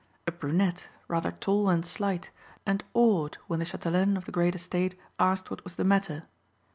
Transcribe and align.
A 0.25 0.31
brunette, 0.31 0.87
rather 1.07 1.29
tall 1.33 1.69
and 1.69 1.85
slight, 1.85 2.31
and 2.65 2.83
awed 2.95 3.37
when 3.45 3.59
the 3.59 3.65
chatelaine 3.67 4.17
of 4.17 4.25
the 4.25 4.31
great 4.31 4.55
estate 4.55 4.97
asked 5.19 5.51
what 5.51 5.63
was 5.63 5.75
the 5.75 5.83
matter. 5.83 6.23